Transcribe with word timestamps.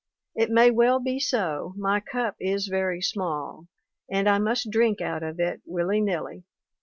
It 0.33 0.49
may 0.49 0.71
well 0.71 0.99
be 0.99 1.19
so; 1.19 1.75
my 1.77 1.99
cup 1.99 2.35
is 2.39 2.65
very 2.69 3.03
small, 3.03 3.67
and 4.09 4.27
I 4.27 4.39
must 4.39 4.71
drink 4.71 4.99
out 4.99 5.21
of 5.21 5.39
it, 5.39 5.61
willy 5.67 6.01
nilly. 6.01 6.43